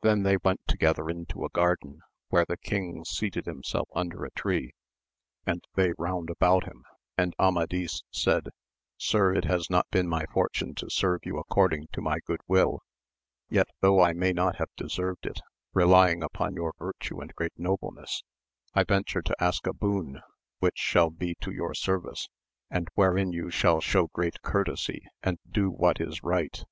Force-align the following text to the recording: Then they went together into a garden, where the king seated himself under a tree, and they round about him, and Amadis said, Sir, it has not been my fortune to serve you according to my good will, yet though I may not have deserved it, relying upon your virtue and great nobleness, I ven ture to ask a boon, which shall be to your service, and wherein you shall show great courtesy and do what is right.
Then 0.00 0.24
they 0.24 0.36
went 0.36 0.66
together 0.66 1.08
into 1.08 1.44
a 1.44 1.48
garden, 1.48 2.00
where 2.26 2.44
the 2.44 2.56
king 2.56 3.04
seated 3.04 3.46
himself 3.46 3.88
under 3.94 4.24
a 4.24 4.32
tree, 4.32 4.72
and 5.46 5.62
they 5.76 5.92
round 5.96 6.28
about 6.28 6.64
him, 6.64 6.82
and 7.16 7.36
Amadis 7.38 8.02
said, 8.10 8.48
Sir, 8.96 9.32
it 9.32 9.44
has 9.44 9.70
not 9.70 9.88
been 9.92 10.08
my 10.08 10.26
fortune 10.26 10.74
to 10.74 10.90
serve 10.90 11.20
you 11.24 11.38
according 11.38 11.86
to 11.92 12.00
my 12.02 12.18
good 12.18 12.40
will, 12.48 12.80
yet 13.48 13.68
though 13.80 14.00
I 14.02 14.12
may 14.12 14.32
not 14.32 14.56
have 14.56 14.74
deserved 14.76 15.24
it, 15.24 15.38
relying 15.72 16.20
upon 16.24 16.54
your 16.56 16.72
virtue 16.76 17.20
and 17.20 17.32
great 17.36 17.56
nobleness, 17.56 18.24
I 18.74 18.82
ven 18.82 19.04
ture 19.04 19.22
to 19.22 19.36
ask 19.38 19.68
a 19.68 19.72
boon, 19.72 20.20
which 20.58 20.78
shall 20.78 21.10
be 21.10 21.36
to 21.42 21.52
your 21.52 21.74
service, 21.74 22.28
and 22.70 22.88
wherein 22.94 23.32
you 23.32 23.50
shall 23.52 23.80
show 23.80 24.08
great 24.08 24.42
courtesy 24.42 25.06
and 25.22 25.38
do 25.48 25.70
what 25.70 26.00
is 26.00 26.24
right. 26.24 26.64